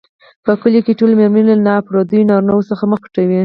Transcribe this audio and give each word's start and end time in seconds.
په 0.45 0.51
کلیو 0.61 0.85
کې 0.85 0.97
ټولې 0.99 1.15
مېرمنې 1.19 1.43
له 1.57 1.63
نا 1.67 1.75
پردیو 1.85 2.27
نارینوو 2.29 2.67
څخه 2.69 2.83
مخ 2.91 2.99
پټوي. 3.03 3.39